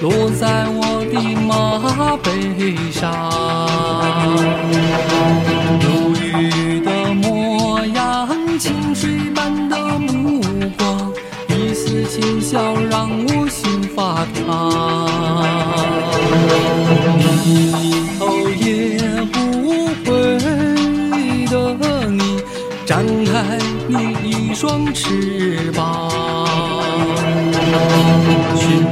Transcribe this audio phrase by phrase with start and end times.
[0.00, 2.30] 落在我的马背
[2.90, 3.00] 上。
[5.80, 5.86] 如
[6.16, 8.26] 玉的模样，
[8.58, 10.40] 清水般的目
[10.78, 11.12] 光，
[11.48, 15.06] 一丝浅笑让我心发烫。
[17.44, 17.46] 低
[18.18, 18.98] 头也
[19.30, 19.36] 不
[20.04, 20.10] 回
[21.46, 21.54] 的
[22.08, 22.40] 你，
[22.86, 23.94] 展开你
[24.24, 26.10] 一双翅膀，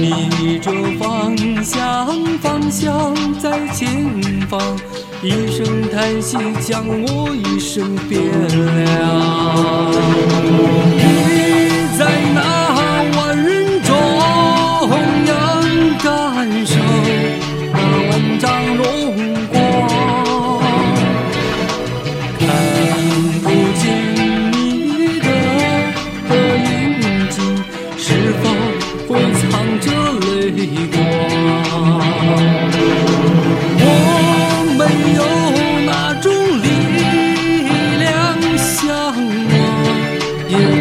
[0.00, 2.06] 逆着方向，
[2.38, 3.86] 方向在前
[4.48, 4.60] 方。
[5.22, 8.22] 一声叹息，将我一生变
[8.84, 8.90] 凉。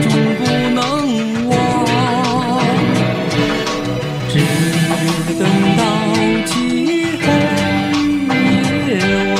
[0.01, 0.41] 终不
[0.75, 0.79] 能
[1.49, 1.51] 忘。
[4.29, 4.33] 只
[5.39, 5.41] 等
[5.77, 5.81] 到
[6.45, 6.51] 漆
[7.21, 7.25] 黑
[8.87, 8.91] 夜
[9.35, 9.39] 晚，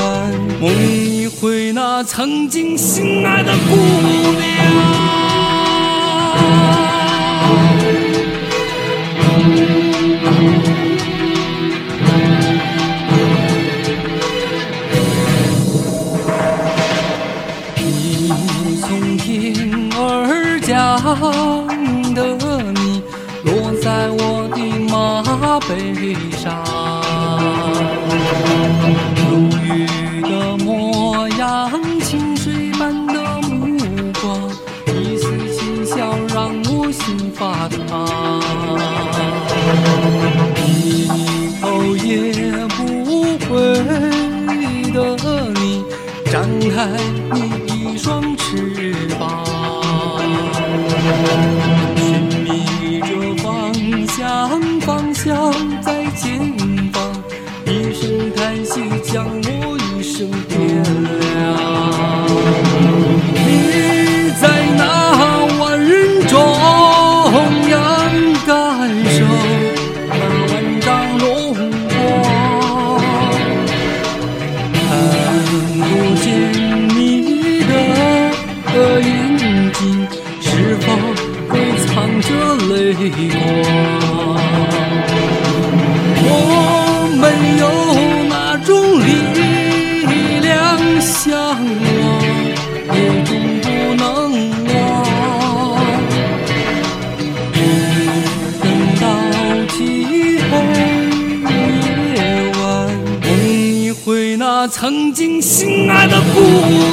[0.59, 4.39] 梦一回那曾经心爱的姑娘。
[17.81, 19.53] 你从天
[19.95, 20.28] 而
[20.69, 22.37] 想的
[22.73, 23.01] 你，
[23.43, 26.63] 落在我的马背上。
[55.99, 56.39] 在前
[56.93, 57.03] 方。
[57.65, 60.57] 一声叹息，将我一生点
[61.19, 61.21] 亮。
[63.35, 63.37] 你
[64.39, 64.43] 在
[64.77, 64.81] 那
[65.59, 65.91] 万人
[66.25, 66.33] 中
[67.69, 67.75] 央
[68.47, 68.49] 感
[69.11, 69.17] 受
[70.07, 70.11] 那
[70.47, 70.87] 万丈
[71.19, 71.27] 荣
[71.89, 71.91] 光，
[74.73, 74.73] 看
[75.75, 75.83] 不
[76.21, 76.23] 见
[76.95, 76.97] 你
[77.67, 77.71] 的
[79.01, 79.05] 眼
[79.73, 79.83] 睛，
[80.39, 80.47] 是
[80.79, 80.85] 否
[81.49, 81.53] 会
[81.87, 81.87] 藏
[82.21, 82.27] 着
[82.69, 82.73] 泪
[83.31, 83.38] 光？
[104.69, 106.88] 曾经心爱的姑娘。